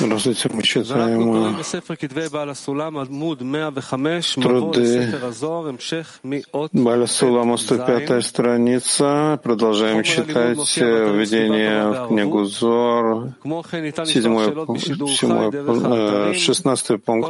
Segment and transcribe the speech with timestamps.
[0.00, 1.54] Здравствуйте, мы читаем
[4.34, 5.14] труды
[6.72, 9.38] Баля Сулама, 105 страница.
[9.40, 13.54] Продолжаем читать введение в книгу Зор, 7,
[16.34, 17.28] 16 пункт.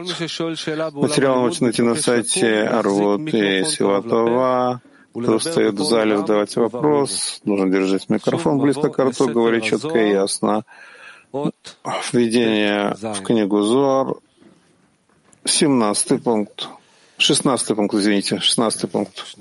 [0.95, 4.81] Материал можете найти на сайте Арвот и Силатова.
[5.23, 10.11] Кто стоит в зале, задавать вопрос, нужно держать микрофон близко к рту, говорить четко и
[10.11, 10.65] ясно.
[12.13, 14.17] Введение в книгу Зуар,
[15.45, 16.69] 17 пункт.
[17.19, 19.37] 16 пункт, извините, 16 пункт.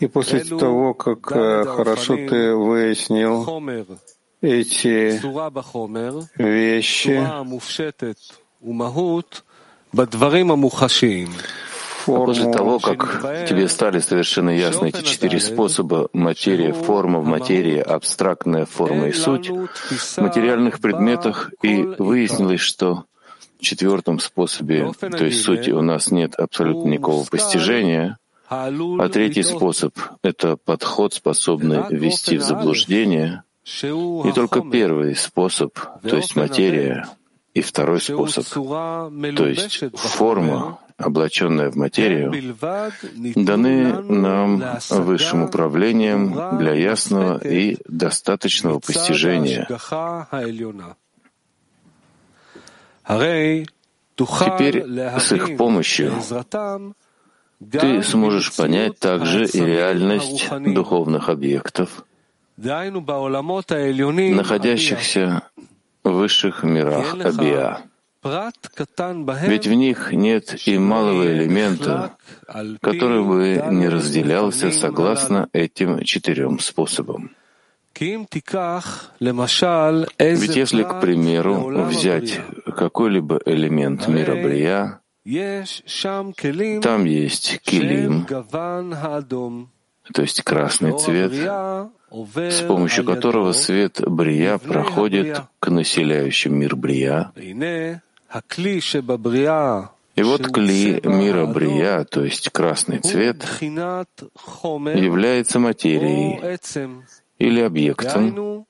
[0.00, 3.44] И после того, как хорошо ты выяснил
[4.44, 5.20] эти
[6.36, 7.20] вещи,
[12.06, 17.78] а после того, как тебе стали совершенно ясны эти четыре способа— материя, форма в материи,
[17.78, 23.04] абстрактная форма и суть— в материальных предметах, и выяснилось, что
[23.58, 28.18] в четвертом способе, то есть сути, у нас нет абсолютно никакого постижения,
[28.50, 36.36] а третий способ— это подход, способный ввести в заблуждение, и только первый способ, то есть
[36.36, 37.08] материя,
[37.54, 42.32] и второй способ, то есть форма, облаченная в материю,
[43.34, 49.66] даны нам высшим управлением для ясного и достаточного постижения.
[54.16, 54.84] Теперь
[55.18, 56.12] с их помощью
[57.70, 62.04] ты сможешь понять также и реальность духовных объектов,
[64.34, 65.42] находящихся
[66.04, 67.82] в высших мирах Абиа.
[68.24, 72.16] Ведь в них нет и малого элемента,
[72.80, 77.32] который бы не разделялся согласно этим четырем способам.
[77.94, 78.42] Ведь
[80.56, 85.00] если, к примеру, взять какой-либо элемент мира Брия,
[86.82, 88.26] там есть килим,
[90.12, 91.32] то есть красный цвет,
[92.34, 97.32] с помощью которого свет Брия проходит к населяющим мир Брия.
[100.16, 106.58] И вот кли мира Брия, то есть красный цвет, является материей
[107.38, 108.66] или объектом,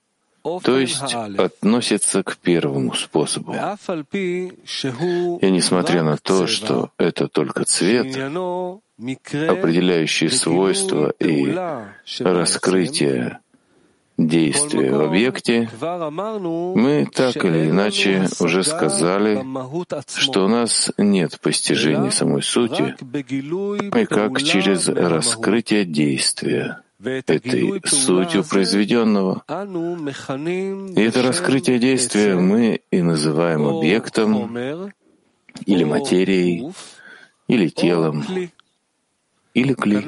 [0.63, 3.53] то есть относится к первому способу.
[3.53, 11.53] И несмотря на то, что это только цвет, определяющий свойства и
[12.19, 13.39] раскрытие
[14.17, 19.43] действия в объекте, мы так или иначе уже сказали,
[20.05, 22.95] что у нас нет постижения самой сути,
[23.99, 29.43] и как через раскрытие действия этой сутью произведенного.
[29.47, 34.57] И это раскрытие действия мы и называем объектом
[35.65, 36.71] или материей,
[37.47, 38.25] или телом,
[39.53, 40.03] или кли.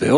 [0.00, 0.08] А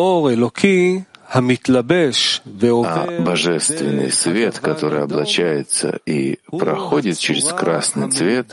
[3.21, 8.53] божественный свет, который облачается и проходит через красный цвет,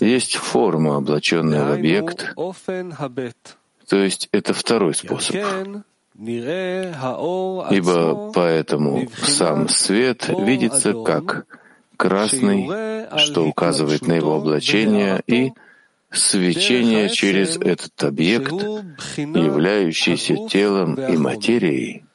[0.00, 2.34] есть форма, облаченная в объект,
[3.92, 5.36] то есть это второй способ.
[7.70, 11.44] Ибо поэтому сам свет видится как
[11.98, 12.70] красный,
[13.18, 15.52] что указывает на его облачение, и
[16.10, 18.52] свечение через этот объект,
[19.18, 22.06] являющийся телом и материей,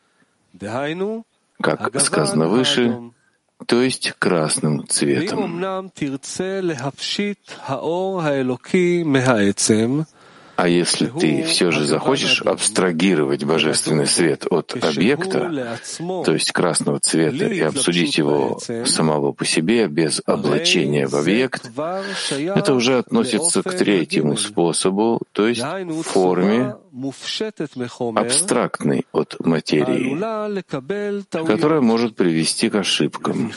[1.61, 3.11] как сказано выше,
[3.67, 5.61] то есть красным цветом.
[10.57, 15.79] А если ты все же захочешь абстрагировать божественный свет от объекта,
[16.25, 22.73] то есть красного цвета, и обсудить его самого по себе без облачения в объект, это
[22.73, 25.63] уже относится к третьему способу, то есть
[26.03, 26.75] форме
[28.15, 30.17] абстрактной от материи,
[31.45, 33.51] которая может привести к ошибкам.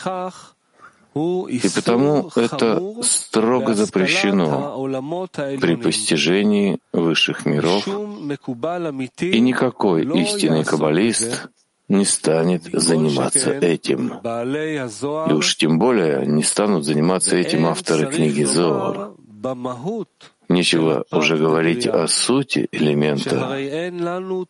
[1.14, 4.76] И потому это строго запрещено
[5.60, 11.48] при постижении высших миров, и никакой истинный каббалист
[11.88, 14.20] не станет заниматься этим.
[15.28, 19.10] И уж тем более не станут заниматься этим авторы книги Зоар.
[20.48, 23.56] Нечего уже говорить о сути элемента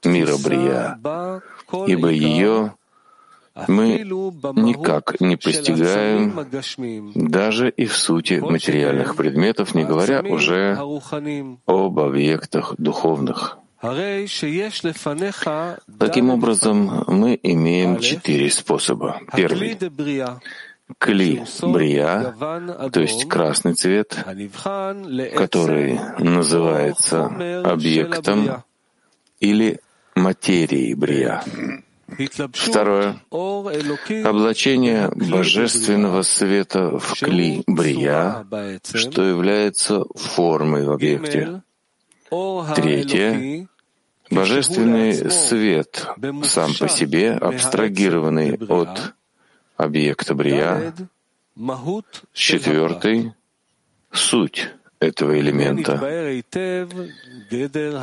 [0.05, 0.99] мира Брия,
[1.87, 2.75] ибо ее
[3.69, 6.47] мы никак не постигаем
[7.15, 10.79] даже и в сути материальных предметов, не говоря уже
[11.67, 13.59] об объектах духовных.
[15.99, 19.21] Таким образом, мы имеем четыре способа.
[19.35, 19.79] Первый—
[20.99, 22.35] кли брия,
[22.93, 24.17] то есть красный цвет,
[25.37, 27.27] который называется
[27.65, 28.65] объектом
[29.41, 29.81] или
[30.15, 31.43] материей брия.
[32.53, 33.21] Второе.
[33.31, 38.47] Облачение божественного света в кли брия,
[38.83, 41.63] что является формой в объекте.
[42.75, 43.69] Третье.
[44.31, 46.07] Божественный свет
[46.45, 49.15] сам по себе, абстрагированный от
[49.77, 50.95] объекта брия.
[52.33, 53.35] Четвертый—
[54.13, 54.71] суть
[55.01, 55.95] этого элемента.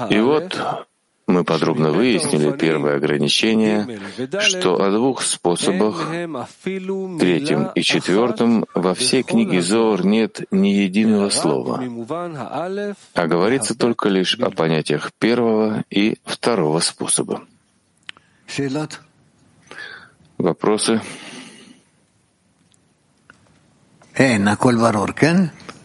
[0.09, 0.87] И вот
[1.27, 3.99] мы подробно выяснили первое ограничение,
[4.39, 6.09] что о двух способах,
[7.19, 11.83] третьем и четвертом, во всей книге Зор нет ни единого слова,
[13.13, 17.43] а говорится только лишь о понятиях первого и второго способа.
[20.37, 21.01] Вопросы?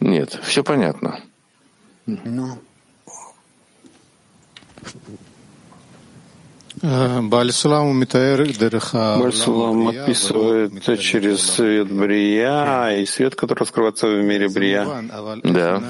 [0.00, 1.20] Нет, все понятно.
[6.82, 8.02] Бальсулам
[9.88, 14.84] описывает через свет Брия и свет, который раскрывается в мире Брия.
[15.44, 15.82] Да.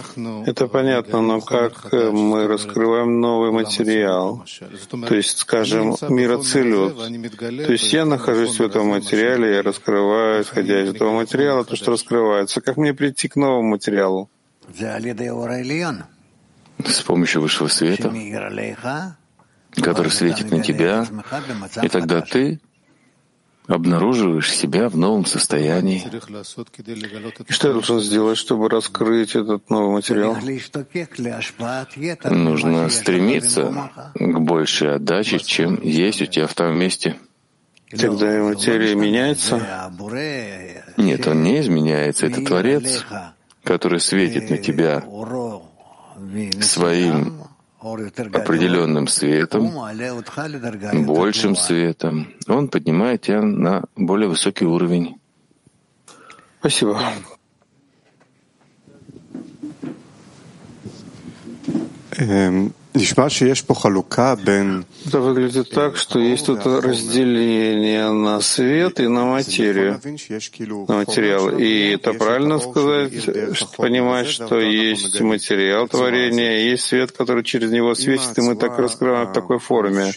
[0.46, 4.44] Это понятно, но как мы раскрываем новый материал?
[5.08, 6.96] То есть, скажем, мир Ацилют.
[6.98, 11.92] То есть я нахожусь в этом материале, я раскрываю, исходя из этого материала, то, что
[11.92, 12.60] раскрывается.
[12.60, 14.28] Как мне прийти к новому материалу?
[16.84, 18.12] С помощью высшего света
[19.80, 21.06] который светит на тебя,
[21.82, 22.60] и тогда ты
[23.66, 26.04] обнаруживаешь себя в новом состоянии.
[27.48, 30.36] И что я должен сделать, чтобы раскрыть этот новый материал?
[32.24, 37.16] Нужно стремиться к большей отдаче, чем есть у тебя в том месте.
[37.90, 39.90] Тогда материя меняется?
[40.96, 42.26] Нет, он не изменяется.
[42.26, 43.04] Это Творец,
[43.62, 45.04] который светит на тебя
[46.60, 47.42] своим
[47.82, 49.72] определенным светом,
[51.06, 55.16] большим светом, он поднимает тебя на более высокий уровень.
[56.60, 57.00] Спасибо.
[62.18, 62.72] Эм,
[65.06, 70.00] это выглядит так, что есть тут разделение на свет и на материю,
[70.88, 71.48] на материал.
[71.50, 73.12] И это правильно сказать,
[73.54, 78.78] что понимать, что есть материал творения, есть свет, который через него светит, и мы так
[78.78, 80.12] раскрываем в такой форме.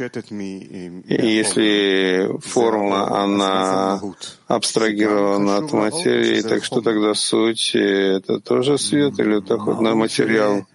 [1.07, 4.01] И если форма, она
[4.47, 10.65] абстрагирована от материи, так что тогда суть— это тоже свет или это хоть на материал?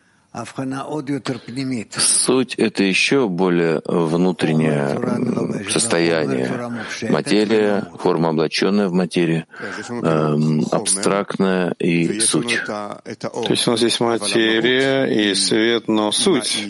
[1.98, 6.70] Суть— это еще более внутреннее состояние.
[7.10, 9.46] Материя, форма облаченная в материю,
[9.88, 12.62] эм, абстрактная и суть.
[12.64, 13.02] То
[13.48, 16.64] есть у нас есть материя и свет, но суть,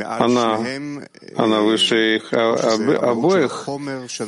[0.00, 0.58] она,
[1.36, 3.68] она выше их обоих,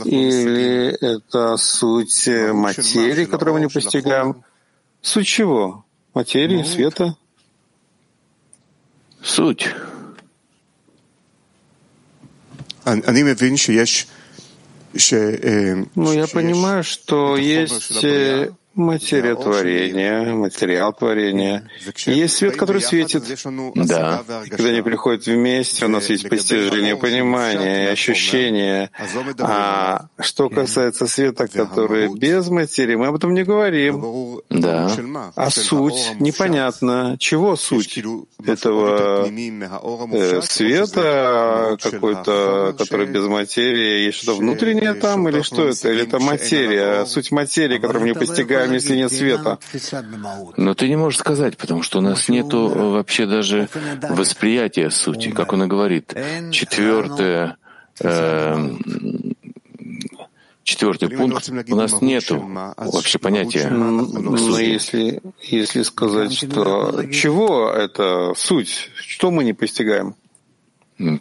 [0.04, 4.44] или это суть материи, которую мы не постигаем?
[5.00, 5.86] Суть чего?
[6.12, 7.16] Материи, света?
[9.24, 9.68] Суть.
[15.94, 17.92] Ну, я понимаю, что есть
[18.74, 21.68] материя творения, материал творения.
[22.06, 23.24] есть свет, который светит.
[23.74, 24.22] Да.
[24.44, 28.90] И когда они приходят вместе, у нас есть постижение, понимание, ощущение.
[29.38, 34.40] А что касается света, который без материи, мы об этом не говорим.
[34.50, 34.90] Да.
[35.34, 37.16] А суть непонятно.
[37.18, 37.98] Чего суть
[38.44, 44.06] этого э, света какой-то, который без материи?
[44.06, 45.90] Есть что-то внутреннее там или что это?
[45.90, 47.04] Или это материя?
[47.06, 49.58] Суть материи, которую мы не постигаем там, если нет света?
[50.56, 53.68] Но ты не можешь сказать, потому что у нас нет вообще даже
[54.08, 56.14] восприятия сути, как он и говорит.
[56.50, 57.56] Четвертое,
[58.00, 58.70] э,
[60.62, 63.68] четвертый пункт, у нас нет вообще понятия.
[63.68, 70.14] Но если, если сказать, что чего это суть, что мы не постигаем?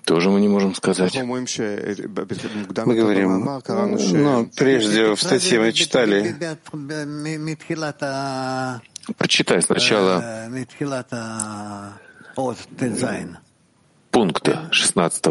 [0.05, 1.15] Тоже мы не можем сказать.
[1.15, 1.45] Мы
[2.95, 6.35] говорим, но прежде в статье мы читали.
[9.17, 10.47] Прочитай сначала
[14.11, 15.25] пункта 16.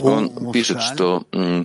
[0.00, 1.64] Он пишет, что э,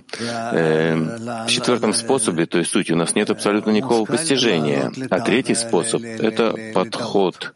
[1.46, 4.92] в четвертом способе, то есть сути, у нас нет абсолютно никакого постижения.
[5.10, 7.54] А третий способ— это подход,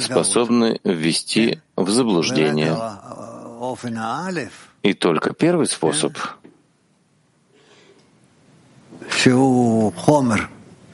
[0.00, 2.76] способный ввести в заблуждение.
[4.82, 6.16] И только первый способ,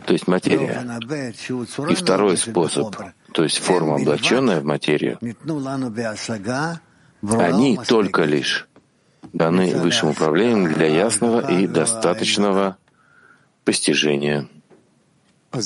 [0.06, 1.00] то есть материя,
[1.88, 2.94] и второй способ,
[3.32, 5.18] то есть форма, облаченная в материю,
[7.22, 8.68] они только лишь
[9.32, 12.76] даны высшим управлением для ясного и достаточного
[13.64, 14.48] постижения.
[15.50, 15.62] Так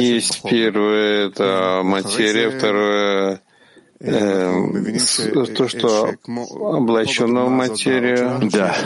[0.00, 3.40] есть первое— это материя, второе
[3.98, 4.96] э,
[5.56, 8.40] то, что облачено в материю.
[8.52, 8.76] Да.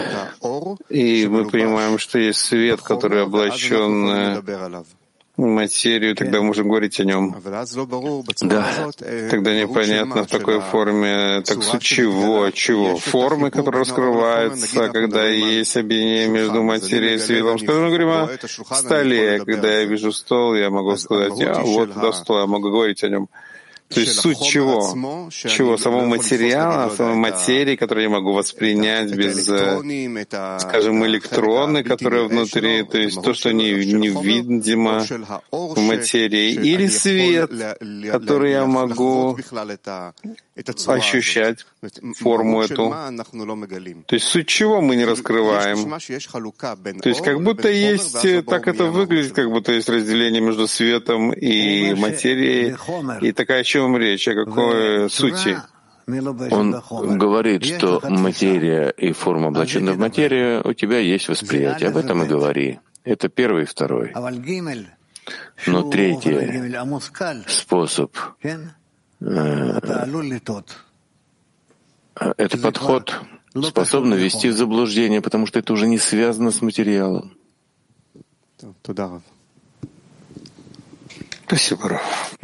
[0.88, 4.42] И мы понимаем, что есть свет, который облачен
[5.36, 7.34] материю, тогда можем говорить о нем.
[8.40, 8.90] Да.
[9.30, 12.96] Тогда непонятно в такой форме, так с чего, чего?
[12.96, 17.58] Формы, которые раскрываются, когда есть объединение между материей и светом.
[17.58, 19.40] Скажем, мы говорим о столе.
[19.44, 23.08] Когда я вижу стол, я могу сказать, я вот туда стол, я могу говорить о
[23.08, 23.28] нем.
[23.88, 25.30] То есть суть чего?
[25.30, 25.76] Чего?
[25.76, 32.98] Самого материала, самой материи, которую я могу воспринять без, э, скажем, электроны, которые внутри, то
[32.98, 35.04] есть то, что не, невидимо
[35.50, 37.50] в материи, или свет,
[38.10, 39.38] который я могу
[40.86, 41.66] ощущать
[42.16, 42.90] форму эту.
[44.06, 45.90] То есть суть чего мы не раскрываем?
[47.00, 51.32] То есть как будто есть, э, так это выглядит, как будто есть разделение между светом
[51.32, 52.76] и материей,
[53.20, 55.58] и такая о чем речь, о какой сути?
[56.06, 61.88] Он говорит, что материя и форма, облаченная в материю, у тебя есть восприятие.
[61.88, 62.78] Об этом и говори.
[63.04, 64.12] Это первый и второй.
[65.66, 66.74] Но третий
[67.48, 68.16] способ
[72.20, 73.20] э, это подход
[73.62, 77.36] способный ввести в заблуждение, потому что это уже не связано с материалом.
[81.46, 82.36] Спасибо, Раф.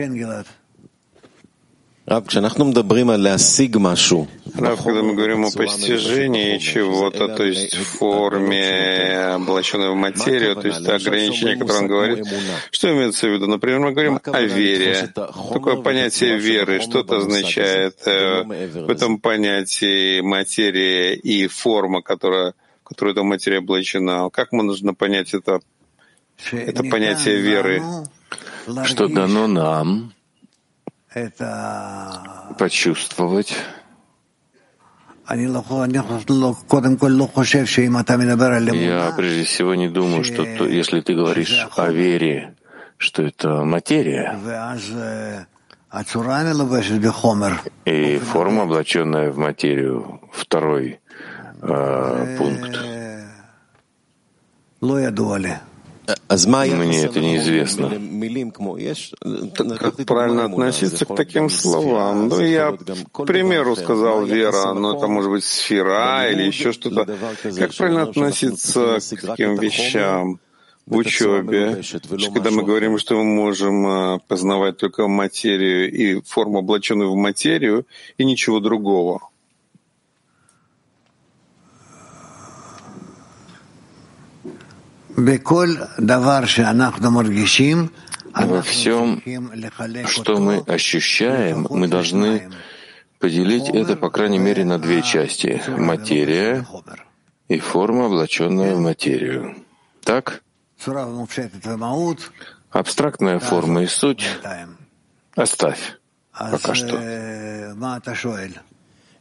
[4.56, 10.66] Рав, когда мы говорим о постижении чего-то, то есть в форме, облаченной в материю, то
[10.66, 12.26] есть ограничение, которое он говорит,
[12.72, 13.46] что имеется в виду?
[13.46, 15.08] Например, мы говорим о вере.
[15.14, 23.14] Такое понятие веры, что это означает э, в этом понятии материя и форма, которая, которая
[23.14, 24.30] эта материя облачена?
[24.30, 25.60] Как мы нужно понять это,
[26.50, 27.82] это понятие веры?
[28.84, 30.12] Что дано нам
[32.58, 33.54] почувствовать.
[38.82, 42.54] Я прежде всего не думаю, что то, если ты говоришь о вере,
[42.96, 44.38] что это материя,
[47.84, 51.00] и форма, облаченная в материю, второй
[51.62, 52.78] э, пункт.
[56.86, 57.90] Мне это неизвестно.
[59.76, 62.28] Как правильно относиться к таким словам?
[62.28, 67.06] Ну, я, к примеру, сказал вера, но это может быть сфера или еще что-то.
[67.58, 70.40] Как правильно относиться к таким вещам?
[70.86, 71.82] в учебе,
[72.34, 77.86] когда мы говорим, что мы можем а, познавать только материю и форму, облаченную в материю,
[78.18, 79.20] и ничего другого.
[88.34, 89.22] Во всем,
[90.06, 92.50] что мы ощущаем, мы должны
[93.18, 96.66] поделить это, по крайней мере, на две части— материя
[97.48, 99.56] и форма, облаченная в материю.
[100.04, 100.42] Так?
[102.70, 104.24] Абстрактная форма и суть.
[105.34, 106.00] оставь
[106.50, 106.96] пока что.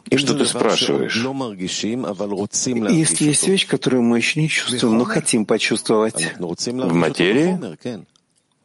[0.09, 1.15] И что ты спрашиваешь?
[2.91, 6.33] Если есть вещь, которую мы еще не чувствуем, но хотим почувствовать.
[6.37, 7.59] В материи?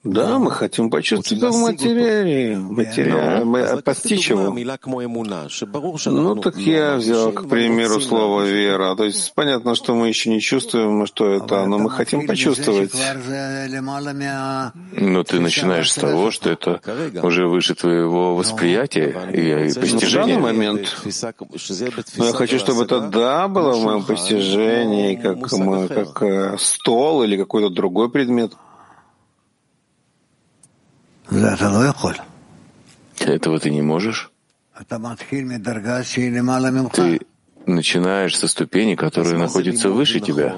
[0.05, 4.55] Да, мы хотим почувствовать это в материале, материале постичь его.
[6.07, 8.95] Ну, так я взял, к примеру, слово «вера».
[8.97, 12.93] То есть понятно, что мы еще не чувствуем, что это, но мы хотим почувствовать.
[14.93, 16.81] Но ты начинаешь с того, что это
[17.23, 20.37] уже выше твоего восприятия и постижения.
[20.37, 20.97] В данный момент.
[22.17, 27.23] Но я хочу, чтобы это «да» было в моем постижении, как, мы, как э, стол
[27.23, 28.53] или какой-то другой предмет.
[33.19, 34.31] Этого ты не можешь.
[36.91, 37.21] Ты
[37.67, 40.55] начинаешь со ступени, которая находится выше тебя.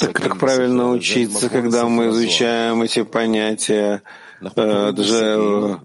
[0.00, 4.02] Так как правильно учиться, когда мы изучаем эти понятия,
[4.40, 5.80] Это же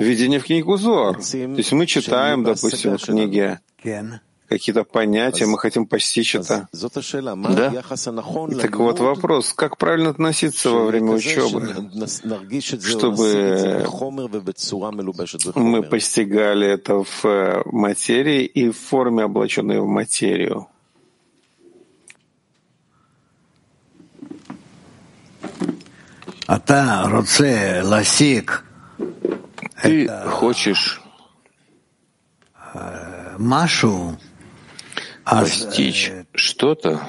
[0.00, 1.18] введение в книгу Зор.
[1.18, 3.60] То есть мы читаем, допустим, в книге
[4.52, 6.68] какие-то понятия, мы хотим постичь это.
[7.54, 7.82] Да?
[8.60, 11.90] Так вот вопрос, как правильно относиться во время учебы,
[12.82, 13.84] чтобы
[15.54, 20.68] мы постигали это в э, материи и в форме, облаченной в материю.
[29.82, 31.02] Ты хочешь
[33.38, 34.18] Машу
[35.24, 37.08] постичь что-то,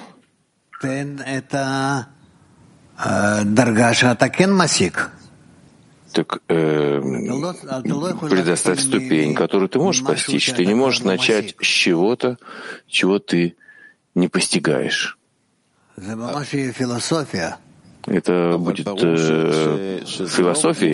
[6.14, 7.00] так э,
[8.30, 10.54] предоставь ступень, которую ты можешь постичь.
[10.54, 12.38] Ты не можешь начать с чего-то,
[12.88, 13.56] чего ты
[14.14, 15.18] не постигаешь.
[15.98, 17.63] Это
[18.58, 20.94] будет э, философией?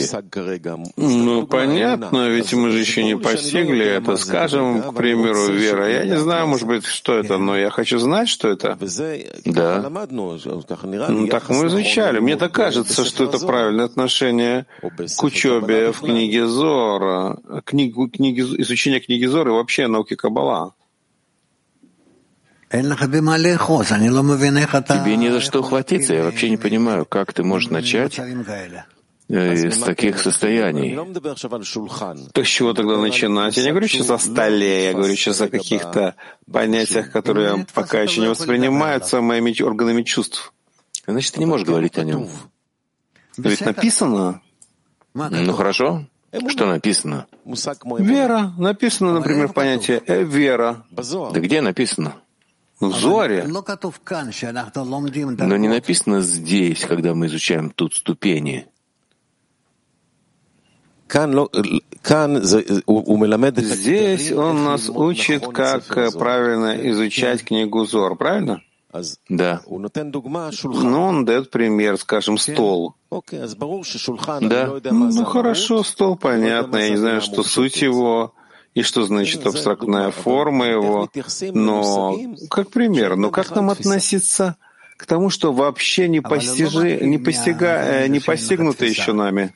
[0.96, 4.16] Ну, понятно, ведь мы же еще не постигли это.
[4.18, 5.90] Скажем, к примеру, вера.
[5.90, 8.78] Я не знаю, может быть, что это, но я хочу знать, что это.
[9.46, 9.82] Да.
[11.10, 12.20] Ну, так мы изучали.
[12.20, 14.66] Мне так кажется, что это правильное отношение
[15.18, 20.74] к учебе в книге Зора, книгу, книги, изучение книги Зора и вообще науки Каббала.
[25.04, 26.14] Тебе не за что ухватиться.
[26.14, 28.20] Я вообще не понимаю, как ты можешь начать
[29.28, 30.96] из таких состояний.
[32.34, 33.58] Так с чего тогда начинать?
[33.58, 36.16] Я не говорю сейчас о столе, я говорю сейчас о каких-то
[36.52, 40.54] понятиях, которые пока еще не воспринимаются моими органами чувств.
[41.08, 42.28] Значит, ты не можешь говорить о нем.
[43.38, 44.42] Ведь написано.
[45.14, 46.06] Ну хорошо.
[46.50, 47.26] Что написано?
[48.06, 48.54] Вера.
[48.60, 50.86] Написано, например, в понятие э, вера.
[51.34, 52.14] Да где написано?
[52.80, 53.46] В Зоре.
[53.48, 53.62] Но
[55.58, 58.68] не написано здесь, когда мы изучаем тут ступени.
[63.76, 65.84] Здесь он нас учит, как
[66.18, 68.62] правильно изучать книгу Зор, правильно?
[69.28, 69.62] Да.
[69.68, 72.96] Но он дает пример, скажем, стол.
[74.50, 74.80] Да.
[74.92, 76.78] Ну хорошо, стол, понятно.
[76.78, 78.34] Я не знаю, что суть его
[78.76, 81.10] и что значит абстрактная форма его,
[81.54, 82.18] но
[82.50, 84.58] как пример, но как нам относиться
[84.98, 89.54] к тому, что вообще не, постижи, не, постига, не постигнуто еще нами?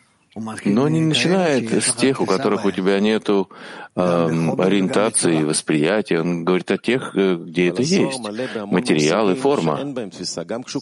[0.66, 3.44] Но не начинает с тех, у которых у тебя нет э,
[3.96, 6.22] ориентации и восприятия.
[6.22, 8.20] Он говорит о тех, э, где это есть.
[8.66, 9.80] Материал и форма.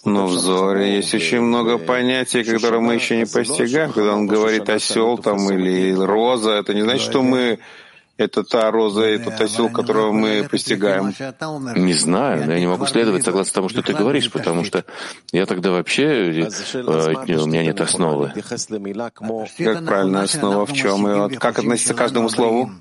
[0.06, 3.91] Но в Зоре есть очень много понятий, которые мы еще не постигаем.
[3.91, 7.60] Когда он говорит осел там или роза, это не значит, что мы
[8.21, 11.13] это та роза, это осел, которого мы постигаем?
[11.75, 14.86] Не знаю, но я не могу следовать согласно тому, что ты говоришь, потому что
[15.31, 18.31] я тогда вообще, э, у меня нет основы.
[19.57, 21.07] Как правильная основа в чем?
[21.07, 22.71] И вот как относиться к каждому слову?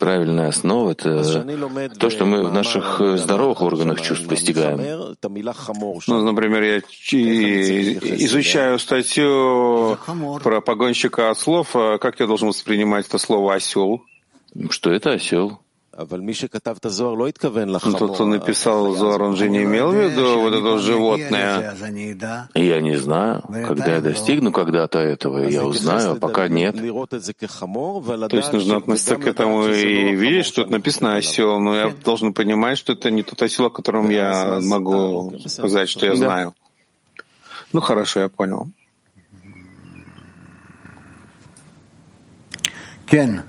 [0.00, 1.22] Правильная основа— это
[1.98, 4.78] то, что мы в наших э, здоровых органах чувств постигаем.
[6.06, 6.78] Ну, например, я
[8.18, 9.98] изучаю статью
[10.42, 11.76] про погонщика от слов.
[11.76, 14.02] А как я должен воспринимать это слово «осел»?
[14.70, 15.60] Что это осел?
[17.96, 21.76] Тот, кто написал Зор, он же не имел в виду вот это животное.
[22.54, 23.42] Я не знаю.
[23.66, 26.74] Когда я достигну когда-то этого, я узнаю, а пока нет.
[26.74, 32.34] То есть нужно относиться к этому и видеть, что тут написано осел, но я должен
[32.34, 36.54] понимать, что это не тот осел, о котором я могу сказать, что я знаю.
[37.72, 38.68] Ну хорошо, я понял.
[43.06, 43.42] Кен.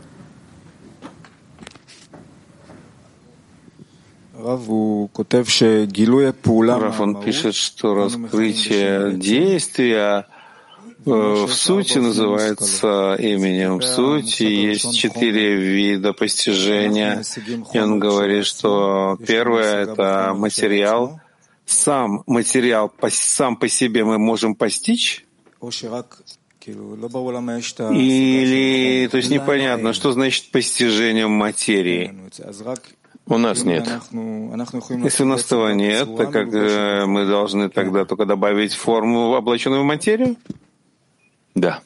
[6.80, 10.28] Раф, он пишет, что раскрытие действия
[11.06, 13.80] э, в сути называется именем.
[13.80, 17.24] В сути есть четыре вида постижения.
[17.74, 21.20] И он говорит, что первое— это материал.
[21.66, 25.26] Сам материал сам по себе мы можем постичь,
[27.92, 32.14] или, то есть непонятно, что значит постижением материи.
[33.28, 33.90] У нас нет.
[34.12, 39.82] Если у нас этого нет, то как э, мы должны тогда только добавить форму, облаченную
[39.82, 40.36] в материю?
[41.56, 41.82] Да.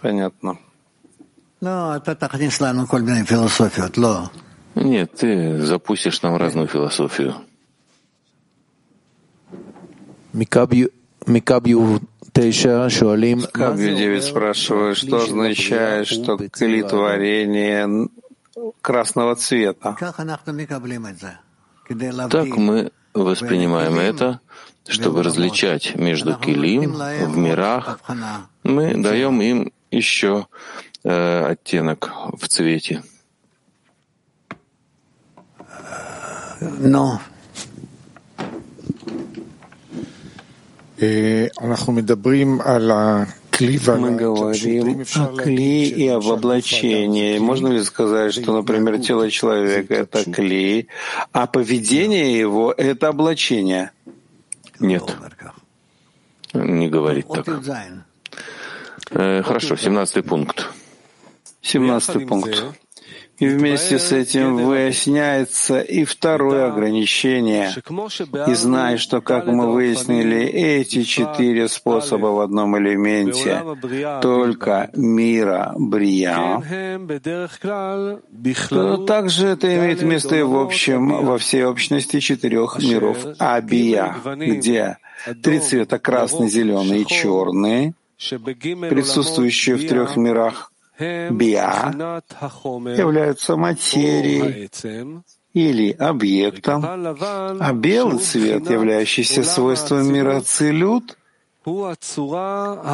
[0.00, 0.58] Понятно.
[4.74, 7.36] Нет, ты запустишь нам разную философию.
[13.52, 18.08] Кабью 9 спрашивает, что означает, что клитворение
[18.80, 19.96] красного цвета.
[22.30, 24.40] Так мы воспринимаем это,
[24.88, 28.00] чтобы различать между килим в мирах,
[28.62, 30.46] мы даем им еще
[31.04, 33.02] э, оттенок в цвете.
[36.60, 37.20] Но
[41.00, 43.26] мы говорим о
[45.42, 47.38] кли и об облачении.
[47.38, 50.88] Можно ли сказать, что, например, тело человека— это кли,
[51.32, 53.90] а поведение его— это облачение?
[54.80, 55.16] Нет,
[56.52, 57.48] не говорит так.
[59.10, 60.70] Э, хорошо, семнадцатый пункт.
[61.60, 62.64] Семнадцатый пункт.
[63.38, 67.70] И вместе с этим выясняется и второе ограничение.
[68.46, 73.62] И знай, что, как мы выяснили, эти четыре способа в одном элементе
[74.22, 76.62] только мира Брия,
[78.68, 84.98] то также это имеет место и в общем, во всей общности четырех миров Абия, где
[85.42, 92.22] три цвета— красный, зеленый и черный, присутствующие в трех мирах биа
[92.96, 94.70] являются материей
[95.52, 101.16] или объектом, а белый цвет, являющийся свойством мира целют,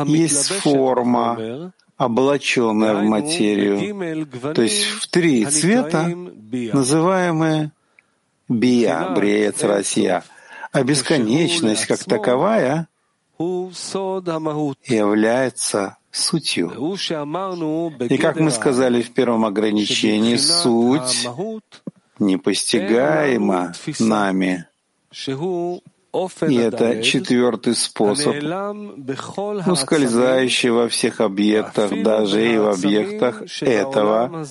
[0.06, 6.08] есть форма, облаченная в материю, то есть в три цвета,
[6.72, 7.72] называемые
[8.48, 10.24] бия, бреец, Россия,
[10.72, 12.88] а бесконечность как таковая
[14.86, 16.96] является сутью.
[18.09, 21.29] И как мы сказали в первом ограничении, суть
[22.18, 24.66] непостигаема нами.
[26.49, 28.35] И это четвертый способ,
[29.66, 34.44] ускользающий во всех объектах, даже и в объектах этого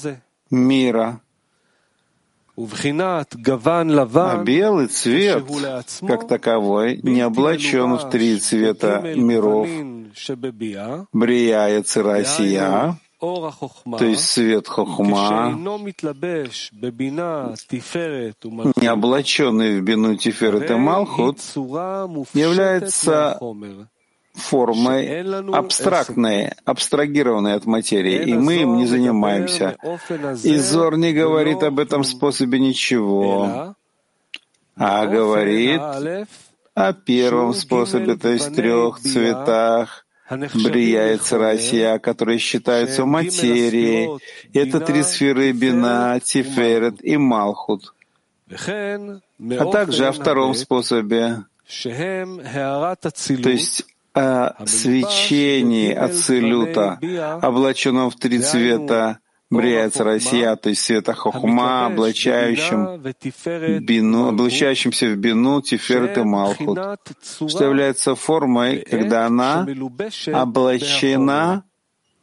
[0.49, 1.21] мира.
[2.57, 5.45] А белый цвет,
[6.07, 9.67] как таковой, не облачен в три цвета миров,
[11.13, 15.51] Брия и Цирасия, то есть свет Хохма,
[18.75, 21.39] не облаченный в бину Тиферет и Малхут,
[22.33, 23.37] является
[24.33, 29.75] формой абстрактной, абстрагированной от материи, и мы им не занимаемся.
[30.43, 33.75] И Зор не говорит об этом способе ничего,
[34.77, 35.81] а говорит
[36.79, 44.19] о первом способе, то есть трех цветах, Брия и Россия, которые считаются материей.
[44.53, 47.93] Это три сферы Бина, Тиферет и Малхут.
[48.49, 51.43] А также о втором способе,
[51.83, 56.99] то есть о свечении Ацилюта,
[57.41, 63.01] облаченном в три цвета Бриац Россия, то есть света Хохма, облачающим
[63.79, 66.77] бину, облачающимся в бину Тиферет и Малхут,
[67.23, 69.67] что является формой, когда она
[70.33, 71.63] облачена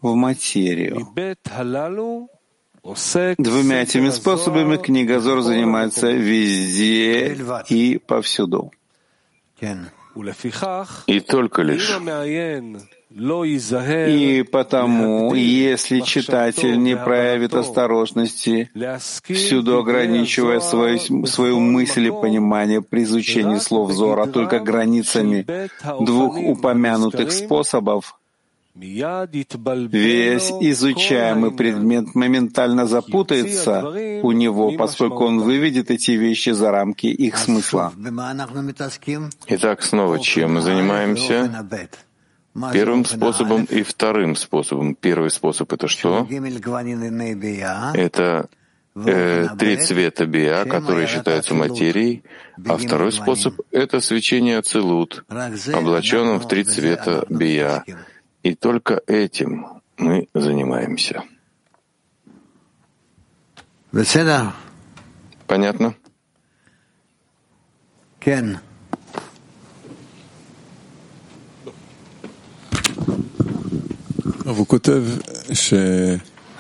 [0.01, 1.09] в материю.
[3.39, 7.37] Двумя этими способами книга занимается везде
[7.69, 8.71] и повсюду.
[11.07, 11.91] И только лишь
[13.09, 18.71] и потому, если читатель не проявит осторожности,
[19.29, 25.47] всюду ограничивая свою, свою мысль и понимание при изучении слов Зора только границами
[26.01, 28.19] двух упомянутых способов,
[28.79, 33.83] Весь изучаемый предмет моментально запутается
[34.23, 37.95] у него, поскольку он выведет эти вещи за рамки их смысла.
[39.47, 41.67] Итак, снова чем мы занимаемся?
[42.73, 44.95] Первым способом и вторым способом.
[44.95, 46.27] Первый способ— это что?
[47.95, 48.49] Это
[48.95, 52.25] э, три цвета биа, которые считаются материей,
[52.67, 57.85] а второй способ— это свечение ацелут, облаченным в три цвета бия.
[58.43, 61.25] И только этим мы занимаемся.
[65.47, 65.95] Понятно?
[68.21, 68.59] Кен.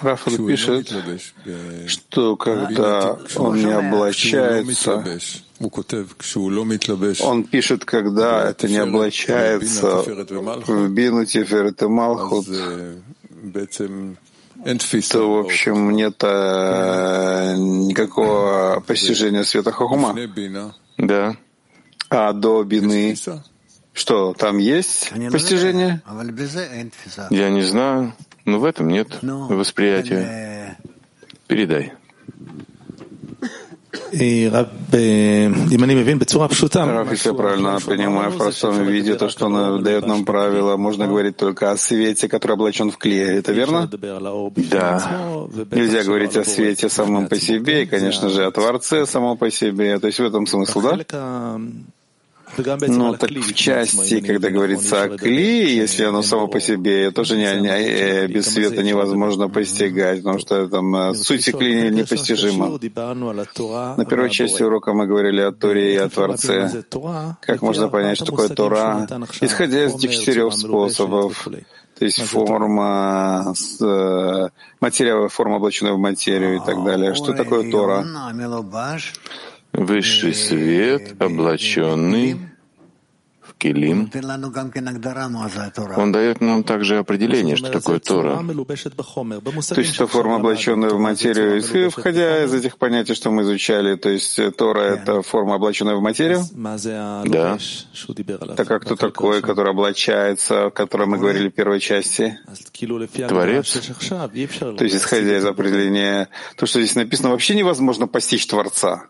[0.02, 0.92] Рафаэль пишет,
[1.86, 5.02] что когда он не облачается,
[7.22, 10.02] он пишет, когда это не облачается
[10.66, 12.46] в Бину, Тиферет и Малхут,
[15.12, 20.14] то, в общем, нет э, никакого постижения света Хохума.
[20.98, 21.36] Да.
[22.08, 23.16] А до Бины
[23.96, 26.02] что, там есть постижение?
[27.30, 28.12] Я не знаю,
[28.44, 30.76] но в этом нет восприятия.
[31.46, 31.92] Передай.
[37.10, 41.36] если я правильно понимаю, в простом виде, то, что он дает нам правила, можно говорить
[41.36, 43.38] только о свете, который облачен в клей.
[43.38, 43.88] Это верно?
[44.70, 45.48] Да.
[45.72, 49.98] Нельзя говорить о свете самом по себе, и, конечно же, о Творце самом по себе.
[49.98, 51.58] То есть в этом смысл, да?
[52.56, 57.60] Ну, так в части, когда говорится о кли, если оно само по себе, тоже не,
[57.60, 62.78] не, э, без света невозможно постигать, потому что там э, суть кли непостижима.
[63.96, 66.84] На первой части урока мы говорили о Торе и о Творце.
[67.40, 69.06] Как можно понять, что такое Тора,
[69.40, 71.46] исходя из этих четырех способов?
[71.98, 74.48] То есть форма, э,
[74.80, 77.14] материя, форма облаченная в материю и так далее.
[77.14, 78.04] Что такое Тора?
[79.76, 82.36] Высший свет, облаченный
[83.42, 84.10] в килим,
[85.96, 88.42] он дает нам также определение, что такое Тора.
[88.42, 91.58] То есть это форма, облаченная в материю.
[91.62, 96.00] И, входя из этих понятий, что мы изучали, то есть Тора— это форма, облаченная в
[96.02, 96.42] материю?
[96.52, 97.58] Да.
[98.56, 102.38] Так как кто такой, который облачается, о котором мы говорили в первой части?
[103.28, 103.72] Творец.
[104.76, 109.08] То есть, исходя из определения, то, что здесь написано, вообще невозможно постичь Творца.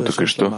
[0.00, 0.50] Ну, так и что?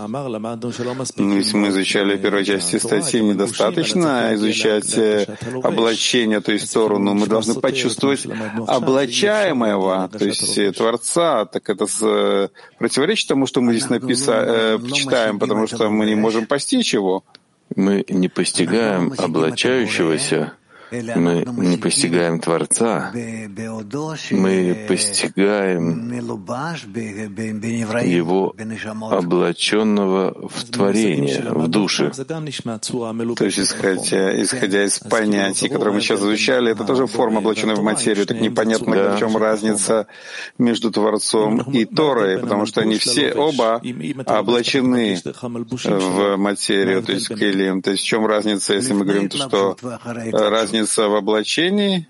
[1.16, 5.26] Ну, если мы изучали первой части статьи, недостаточно изучать э,
[5.62, 7.14] облачение, то есть сторону.
[7.14, 8.26] Мы должны почувствовать
[8.66, 11.44] облачаемого, то есть э, Творца.
[11.44, 16.46] Так это э, противоречит тому, что мы здесь написали, читаем, потому что мы не можем
[16.46, 17.24] постичь его.
[17.76, 20.52] Мы не постигаем облачающегося,
[20.90, 23.12] мы не постигаем Творца,
[24.30, 26.10] мы постигаем
[28.02, 28.54] Его
[29.10, 32.10] облаченного в творение, в душе.
[32.10, 37.82] То есть, исходя, исходя из понятий, которые мы сейчас изучали, это тоже форма, облаченная в
[37.82, 38.26] материю.
[38.26, 39.16] Так непонятно, да.
[39.16, 40.06] в чем разница
[40.58, 43.82] между Творцом и Торой, потому что они все оба
[44.26, 45.20] облачены
[45.84, 47.82] в материю, то есть в Келим.
[47.82, 49.76] То есть в чем разница, если мы говорим, что
[50.32, 52.06] разница разница в облачении?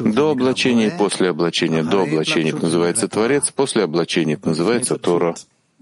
[0.00, 1.82] До облачения и после облачения.
[1.82, 5.34] До облачения это называется Творец, после облачения это называется Тора.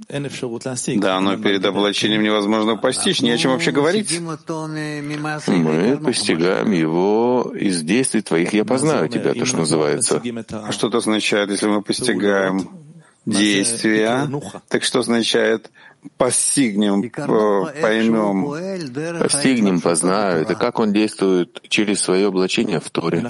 [0.09, 4.21] Да, но перед облачением невозможно постичь, не о чем вообще говорить.
[5.49, 8.53] Мы постигаем его из действий твоих.
[8.53, 10.23] Я познаю тебя, то, что называется.
[10.51, 12.88] А что это означает, если мы постигаем
[13.31, 14.29] действия?
[14.69, 15.71] Так что означает
[16.17, 18.47] постигнем, поймем.
[19.21, 20.43] Постигнем, познаю.
[20.43, 23.21] Это как он действует через свое облачение в Торе.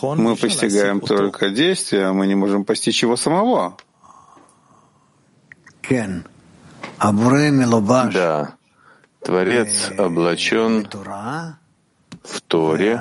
[0.00, 3.76] Мы постигаем только действия, а мы не можем постичь его самого.
[8.12, 8.54] Да.
[9.22, 10.88] Творец облачен
[12.22, 13.00] в Торе,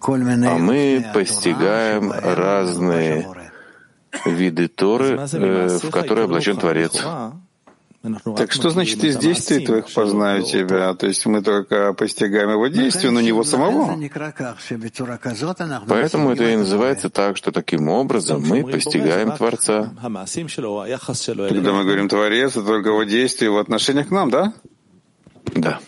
[0.00, 3.28] а мы постигаем разные
[4.24, 7.02] виды Торы, э, в которые облачен Творец.
[8.36, 10.94] Так что значит из действий твоих познаю тебя?
[10.94, 13.94] То есть мы только постигаем его действия, но не его самого.
[15.86, 19.92] Поэтому это и называется так, что таким образом мы постигаем Творца.
[20.00, 24.54] Когда мы говорим Творец, это только его действия в отношениях к нам, да?
[25.54, 25.80] Да.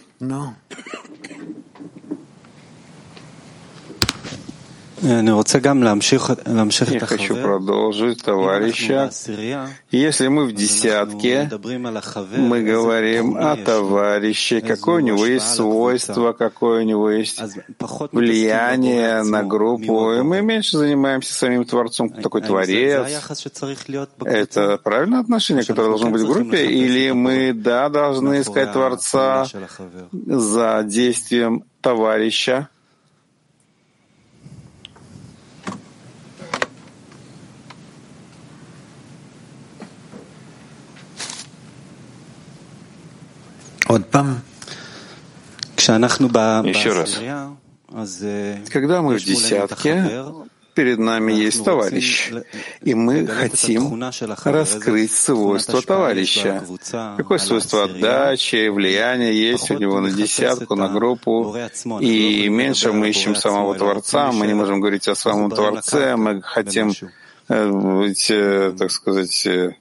[5.03, 9.11] Я хочу продолжить, товарища.
[9.91, 11.51] Если мы в десятке,
[12.37, 17.43] мы говорим о товарище, какое у него есть свойство, какое у него есть
[18.13, 23.07] влияние на группу, и мы меньше занимаемся самим Творцом, кто такой Творец.
[24.25, 29.47] Это правильное отношение, которое должно быть в группе, или мы, да, должны искать Творца
[30.13, 32.69] за действием товарища,
[46.67, 47.19] Еще раз.
[48.71, 50.25] Когда мы в десятке,
[50.75, 52.31] перед нами есть товарищ,
[52.81, 54.03] и мы хотим
[54.45, 56.65] раскрыть свойства товарища.
[57.17, 61.55] Какое свойство отдачи, влияния есть у него на десятку, на группу,
[62.01, 66.93] и меньше мы ищем самого Творца, мы не можем говорить о самом Творце, мы хотим
[67.49, 69.75] э, быть, э, так сказать, э,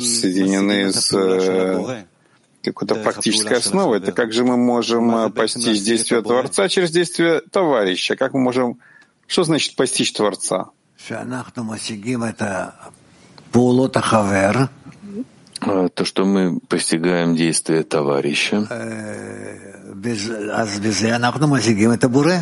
[0.00, 1.10] соединены с
[2.62, 3.98] какой-то практической основой.
[3.98, 8.16] Это как же мы можем постичь действие Творца через действие товарища?
[8.16, 8.78] Как мы можем...
[9.26, 10.70] Что значит постичь Творца?
[15.60, 18.66] А, то, что мы постигаем действие товарища,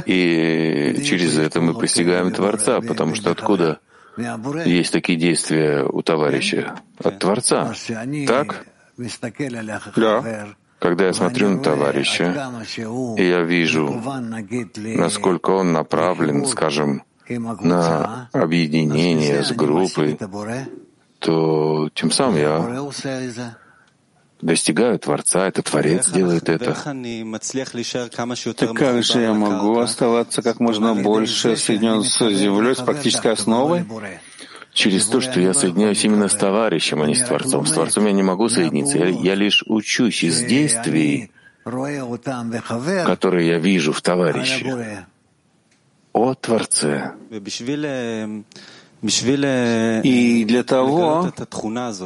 [0.06, 3.78] и через это мы постигаем Творца, потому что откуда
[4.64, 6.74] есть такие действия у товарища?
[7.02, 7.74] От Творца.
[8.26, 8.66] Так?
[9.96, 10.48] Да.
[10.78, 12.50] Когда я смотрю на товарища,
[13.16, 14.02] и я вижу,
[14.74, 20.18] насколько он направлен, скажем, на объединение с группой,
[21.20, 22.82] то тем самым я
[24.42, 26.74] достигаю Творца, это Творец делает это.
[28.54, 33.86] Так как же я могу оставаться как можно больше соединен с землей, с практической основой?
[34.74, 37.66] Через то, что я соединяюсь именно с товарищем, а не с Творцом.
[37.66, 38.98] С Творцом я не могу соединиться.
[38.98, 41.30] Я, я лишь учусь из действий,
[41.64, 45.04] которые я вижу в товарище,
[46.14, 47.12] о Творце.
[49.02, 51.32] И для того,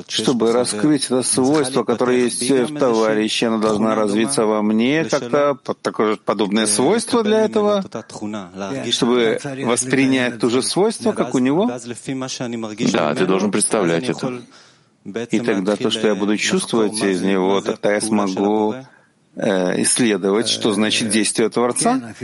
[0.09, 6.17] чтобы раскрыть это свойство, которое есть в товарище, оно должно развиться во мне, как-то такое
[6.17, 7.85] подобное свойство для этого,
[8.91, 11.71] чтобы воспринять то же свойство, как у него.
[12.93, 14.41] Да, ты должен представлять это.
[15.31, 18.75] И тогда то, что я буду чувствовать из него, тогда я смогу
[19.37, 22.15] э, исследовать, что значит действие Творца.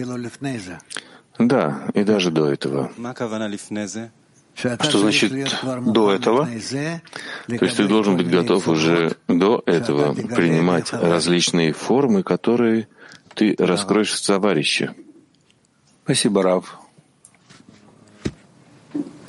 [1.39, 2.91] Да, и даже до этого.
[4.55, 5.33] Что значит
[5.87, 6.47] до этого?
[6.47, 12.89] То есть ты должен быть готов уже до этого принимать различные формы, которые
[13.35, 14.95] ты раскроешь в товарище.
[16.05, 16.79] Спасибо, Рав.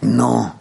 [0.01, 0.53] Но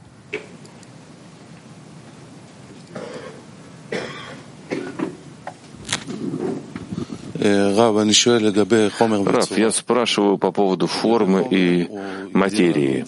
[9.27, 11.89] Раф, я спрашиваю по поводу формы и
[12.33, 13.05] материи.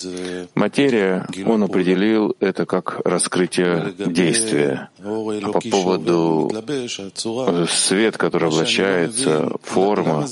[0.55, 4.89] Материя, он определил это как раскрытие действия.
[5.05, 6.51] А по поводу
[7.69, 10.27] свет, который облачается, форма,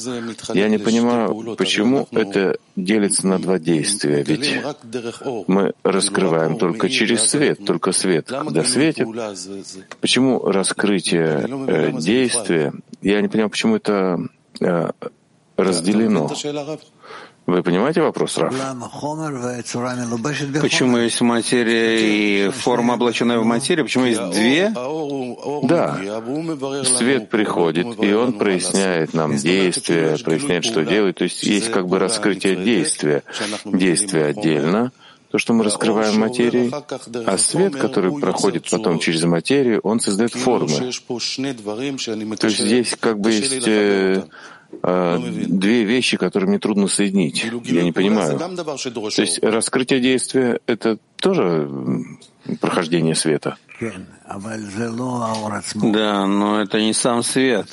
[0.54, 4.22] я не понимаю, почему это делится на два действия.
[4.22, 4.54] Ведь
[5.46, 9.08] мы раскрываем только через свет, только свет, когда светит.
[10.00, 12.72] Почему раскрытие э, действия?
[13.02, 14.18] Я не понимаю, почему это
[14.60, 14.90] э,
[15.56, 16.30] разделено.
[17.46, 18.54] Вы понимаете вопрос, Раф?
[20.60, 23.84] Почему есть материя и форма, облаченная в материю?
[23.84, 24.72] Почему есть две?
[25.64, 26.00] Да.
[26.84, 31.16] Свет приходит, и он проясняет нам действия, проясняет, что делать.
[31.16, 33.24] То есть есть как бы раскрытие действия.
[33.64, 34.92] Действие отдельно,
[35.32, 36.70] то, что мы раскрываем материи,
[37.26, 40.68] а свет, который проходит потом через материю, он создает формы.
[40.68, 40.86] То
[42.46, 44.24] есть здесь как бы есть э,
[44.82, 47.44] две вещи, которые мне трудно соединить.
[47.64, 48.38] Я не понимаю.
[48.38, 51.68] То есть раскрытие действия— это тоже
[52.60, 53.56] прохождение света.
[55.92, 57.66] Да, но это не сам свет.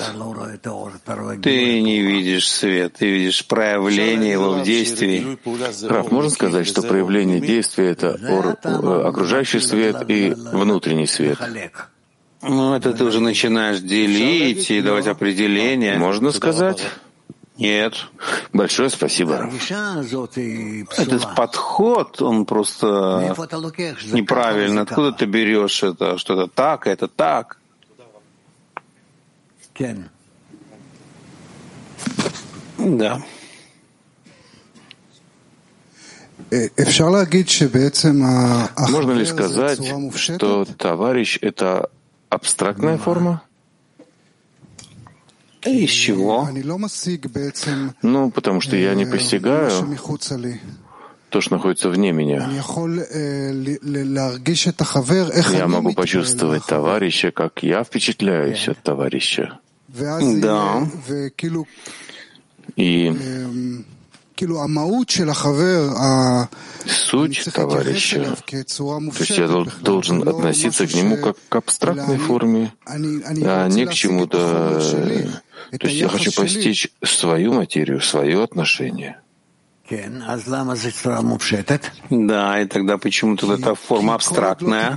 [1.41, 5.38] Ты не видишь свет, ты видишь проявление его в действии.
[5.88, 11.38] Раф, можно сказать, что проявление действия— это э, окружающий свет и внутренний свет?
[12.41, 15.97] Ну, это ты уже начинаешь делить и давать определения.
[15.97, 16.86] Можно сказать?
[17.58, 17.93] Нет.
[18.54, 19.52] Большое спасибо.
[20.97, 23.36] Этот подход, он просто
[24.13, 24.84] неправильный.
[24.84, 27.58] Откуда ты берешь это, что это так, это так?
[32.78, 33.21] Да.
[38.89, 39.82] Можно ли сказать,
[40.15, 41.89] что товарищ— это
[42.29, 43.41] абстрактная форма?
[45.65, 46.47] Из чего?
[48.01, 49.69] Ну, потому что я не постигаю
[51.29, 52.49] то, что находится вне меня.
[55.51, 59.59] Я могу почувствовать товарища, как я впечатляюсь от товарища.
[59.89, 60.87] Да.
[62.75, 63.11] И
[66.86, 69.47] суть товарища, то есть я
[69.82, 74.82] должен относиться к нему как к абстрактной форме, а не к чему-то
[75.78, 79.19] то есть я хочу постичь свою материю, свое отношение.
[82.12, 84.95] Да, и тогда почему то эта форма абстрактная?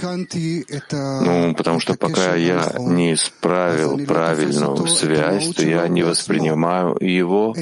[0.92, 7.54] Ну, потому что пока я не исправил правильную связь, то я не воспринимаю его,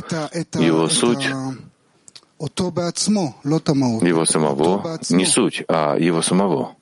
[0.55, 1.29] его суть,
[4.03, 6.75] его самого, не суть, а его самого.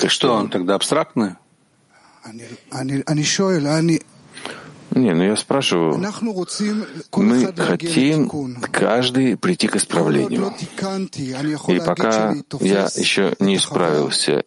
[0.00, 1.34] Так что он тогда абстрактный?
[4.92, 5.98] Не, ну я спрашиваю,
[7.12, 10.52] мы хотим каждый прийти к исправлению.
[11.68, 14.44] И пока я еще не исправился,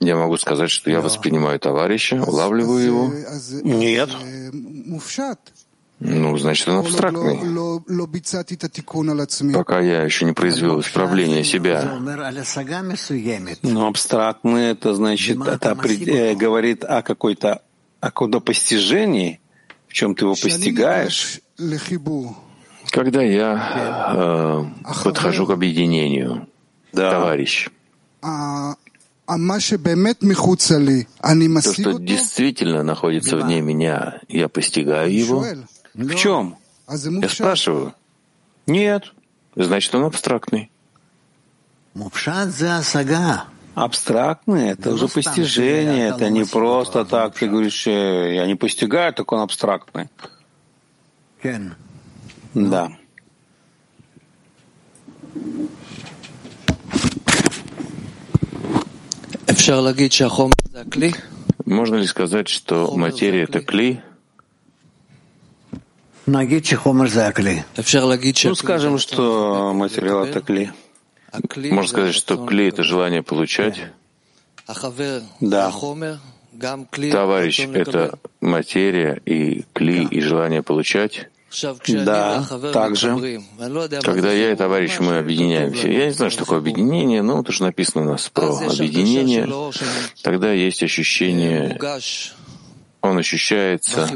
[0.00, 3.12] я могу сказать, что я воспринимаю товарища, улавливаю его?
[3.62, 4.10] Нет.
[6.00, 7.38] Ну, значит, он абстрактный.
[9.54, 11.98] Пока я еще не произвел исправление себя.
[13.62, 17.62] Но абстрактный— это значит, это э, говорит о какой-то
[18.00, 19.40] о каком-то постижении,
[19.88, 21.40] в чем ты его постигаешь.
[22.90, 24.64] Когда я э,
[25.04, 26.46] подхожу к объединению,
[26.92, 27.12] да.
[27.12, 27.70] товарищ,
[31.62, 35.44] то, что действительно находится вне меня, я постигаю его.
[35.94, 36.56] В чем?
[37.22, 37.94] Я спрашиваю.
[38.66, 39.12] Нет.
[39.56, 40.70] Значит, он абстрактный.
[43.74, 49.32] Абстрактный— это уже постижение, это не просто так, ты говоришь, «Э, я не постигаю, так
[49.32, 50.08] он абстрактный.
[52.54, 52.92] Да.
[61.66, 64.00] Можно ли сказать, что материя— это кли?
[68.50, 70.70] Ну, скажем, что материал— это кли.
[71.72, 73.80] Можно сказать, что кли— это желание получать.
[75.40, 75.70] Да.
[77.12, 81.28] Товарищ— это материя и кли, и желание получать.
[82.04, 83.40] Да, также.
[84.02, 87.62] Когда я и товарищ мы объединяемся, я не знаю, что такое объединение, но вот уже
[87.62, 89.48] написано у нас про объединение,
[90.22, 91.78] тогда есть ощущение,
[93.00, 94.08] он ощущается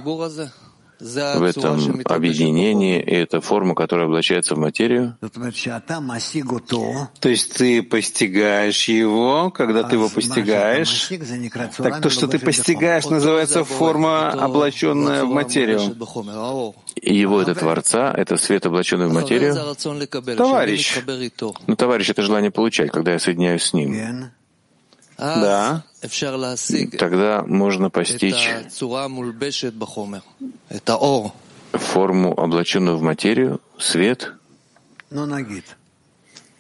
[1.01, 5.16] в этом объединении, и это форма, которая облачается в материю.
[7.20, 11.11] То есть ты постигаешь его, когда ты его постигаешь,
[11.76, 15.80] так то, что ты постигаешь, называется форма, облаченная в материю.
[17.01, 19.55] И его— это Творца, это свет, облаченный в материю.
[20.36, 20.99] Товарищ.
[21.66, 24.30] Ну, товарищ— это желание получать, когда я соединяюсь с ним.
[25.19, 25.85] Да.
[26.97, 28.49] Тогда можно постичь
[31.73, 34.33] форму, облаченную в материю, свет.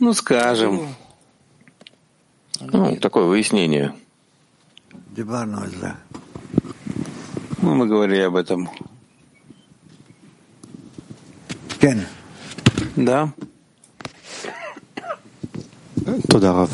[0.00, 0.94] Ну, скажем.
[2.60, 3.94] Ну, такое выяснение.
[7.62, 8.68] Ну, мы говорили об этом.
[12.96, 13.32] Да.
[16.28, 16.68] Туда,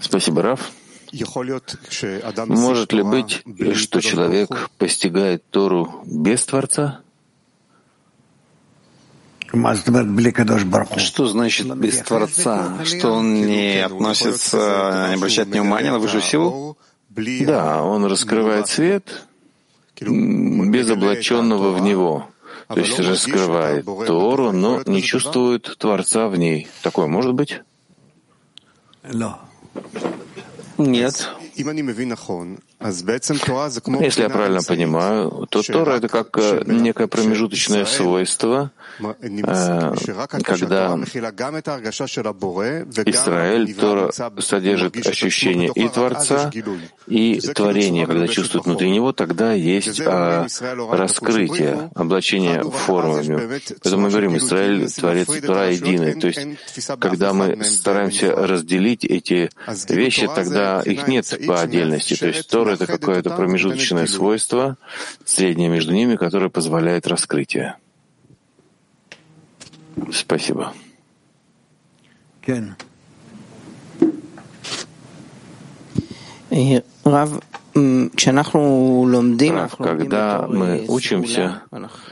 [0.00, 0.72] Спасибо, Раф.
[2.46, 3.42] Может ли быть,
[3.74, 7.00] что человек постигает Тору без Творца?
[9.50, 12.84] Что значит без Творца?
[12.84, 16.76] Что он не относится, не обращает внимания на высшую силу?
[17.46, 19.24] Да, он раскрывает свет
[20.00, 22.28] без облаченного в него.
[22.68, 26.68] То есть раскрывает Тору, но не чувствует Творца в ней.
[26.82, 27.62] Такое может быть?
[30.78, 31.28] Нет.
[32.80, 38.70] Если я правильно понимаю, то Тора— это как некое промежуточное свойство,
[40.44, 40.96] когда
[43.04, 46.52] Израиль, Тора содержит ощущение и Творца,
[47.08, 50.46] и творения, когда чувствует внутри него, тогда есть а,
[50.92, 53.60] раскрытие, облачение формами.
[53.82, 56.14] Поэтому мы говорим, Израиль, Творец Тора единый.
[56.14, 56.40] То есть,
[57.00, 59.50] когда мы стараемся разделить эти
[59.88, 62.14] вещи, тогда их нет по отдельности.
[62.14, 64.76] То есть Тора— это какое-то промежуточное свойство,
[65.24, 67.76] среднее между ними, которое позволяет раскрытие.
[70.12, 70.72] Спасибо.
[79.50, 81.62] Рав, когда мы учимся,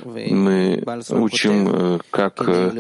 [0.05, 2.71] мы учим э, как э,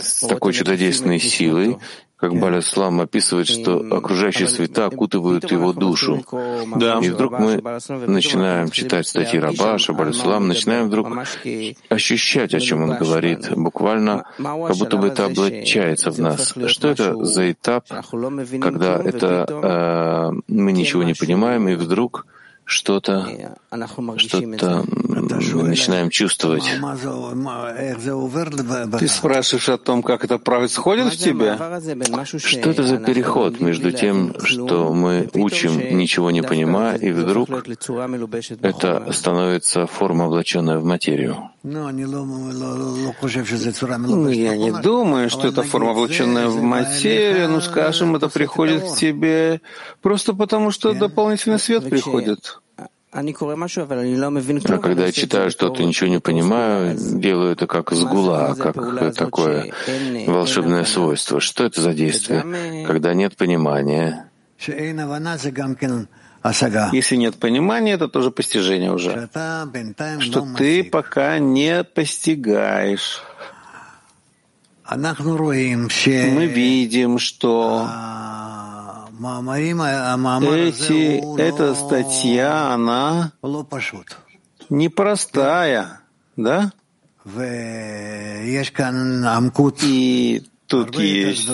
[0.00, 1.78] с такой чудодейственной силой,
[2.22, 6.24] как Баляслам описывает, что окружающие света окутывают его душу.
[6.76, 7.00] Да.
[7.02, 7.60] И вдруг мы
[8.06, 11.08] начинаем читать статьи Рабаша, Баляслам, начинаем вдруг
[11.88, 16.54] ощущать, о чем он говорит, буквально, как будто бы это облачается в нас.
[16.68, 22.26] Что это за этап, когда это э, мы ничего не понимаем, и вдруг
[22.64, 23.58] что-то,
[24.18, 24.84] что-то
[25.52, 26.64] мы начинаем чувствовать.
[28.98, 31.56] Ты спрашиваешь о том, как это происходит в тебе?
[32.38, 37.48] Что это за переход между тем, что мы учим, ничего не понимая, и вдруг
[38.60, 41.50] это становится форма, облаченная в материю?
[41.62, 41.88] Ну,
[44.28, 49.60] я не думаю, что это форма, облаченная в материю, но, скажем, это приходит к тебе
[50.02, 52.58] просто потому, что дополнительный свет приходит.
[53.14, 53.22] А
[54.78, 58.74] когда я читаю что-то, ничего не понимаю, делаю это как сгула, как
[59.14, 59.70] такое
[60.26, 61.38] волшебное свойство.
[61.38, 62.86] Что это за действие?
[62.86, 64.30] Когда нет понимания.
[66.92, 69.28] Если нет понимания, это тоже постижение уже.
[70.20, 73.22] Что ты пока не постигаешь.
[74.90, 77.86] Мы видим, что
[80.44, 83.32] эти, эта статья, она
[84.68, 86.00] непростая,
[86.36, 86.72] да?
[89.82, 91.48] И тут есть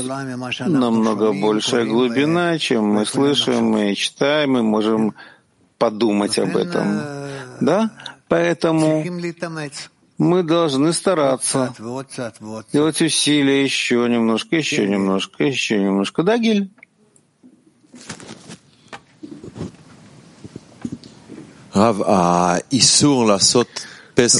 [0.66, 5.14] намного большая глубина, чем мы слышим мы читаем, мы можем
[5.77, 7.01] подумать об этом.
[7.61, 7.91] Да?
[8.29, 9.05] Поэтому
[10.19, 11.75] мы должны стараться
[12.73, 16.23] делать усилия еще немножко, еще немножко, еще немножко.
[16.23, 16.71] Да, Гиль?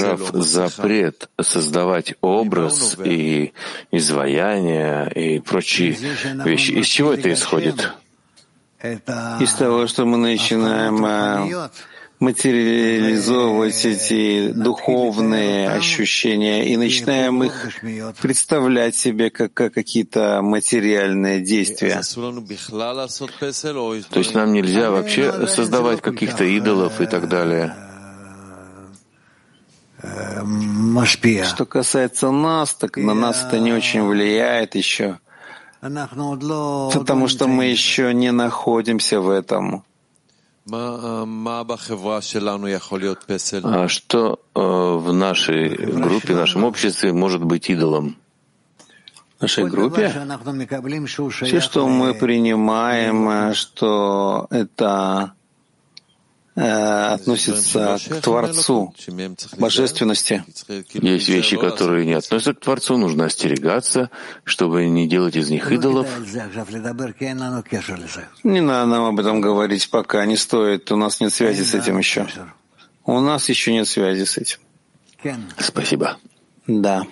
[0.01, 3.53] Рав, запрет создавать образ и
[3.93, 5.93] изваяние и прочие
[6.45, 6.73] вещи.
[6.73, 7.93] Из чего это исходит?
[8.83, 11.69] Из того, что мы начинаем э,
[12.21, 17.81] материализовывать эти духовные ощущения и начинаем их
[18.21, 22.01] представлять себе как, как какие-то материальные действия.
[24.11, 27.75] То есть нам нельзя вообще создавать каких-то идолов и так далее.
[31.45, 35.19] Что касается нас, так на нас это не очень влияет еще,
[35.81, 39.85] потому что мы еще не находимся в этом.
[43.85, 48.17] А что э, в нашей группе, в нашем обществе может быть идолом?
[49.39, 50.09] В нашей группе?
[51.47, 55.33] Все, что мы принимаем, э, что это
[56.59, 58.95] относится к Творцу,
[59.59, 60.45] божественности.
[60.93, 64.11] Есть вещи, которые не относятся к Творцу, нужно остерегаться,
[64.45, 66.09] чтобы не делать из них идолов.
[68.43, 71.99] Не надо нам об этом говорить пока, не стоит, у нас нет связи с этим
[71.99, 72.27] еще.
[73.05, 74.59] У нас еще нет связи с этим.
[75.59, 76.19] Спасибо.
[76.67, 77.07] Да.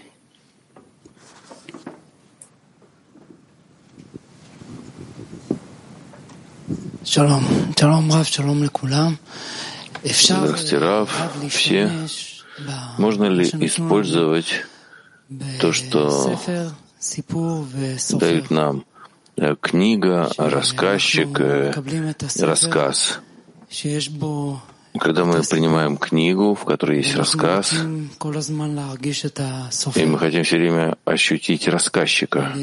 [10.02, 11.10] Здравствуйте, Рав,
[11.50, 11.90] все.
[12.98, 14.64] Можно ли использовать
[15.60, 16.38] то, что
[18.18, 18.84] дают нам
[19.36, 21.72] э, книга, рассказчик, э,
[22.40, 23.20] рассказ?
[24.98, 27.74] Когда мы принимаем книгу, в которой есть рассказ,
[29.94, 32.54] и мы хотим все время ощутить рассказчика,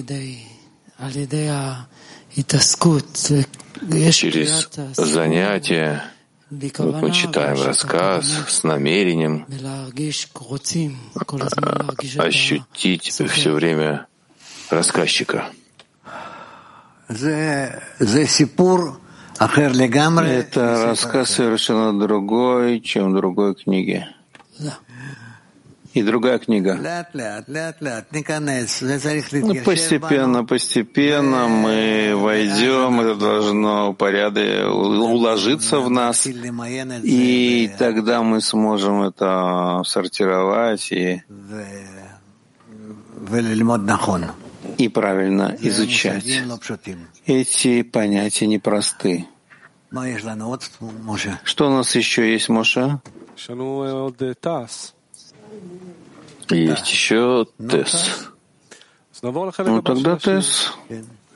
[4.11, 6.03] через занятия
[6.49, 9.45] вот мы читаем рассказ с намерением
[12.17, 14.07] ощутить все время
[14.69, 15.49] рассказчика.
[20.29, 24.07] Это рассказ совершенно другой, чем в другой книге
[25.93, 26.75] и другая книга.
[29.53, 36.27] Ну, постепенно, постепенно мы войдем, это должно порядок уложиться в нас,
[37.03, 41.21] и тогда мы сможем это сортировать и,
[44.77, 46.25] и правильно изучать.
[47.25, 49.27] Эти понятия непросты.
[51.43, 52.99] Что у нас еще есть, Моша?
[56.49, 58.29] Есть еще Тесс.
[59.21, 60.73] Ну тогда Тесс.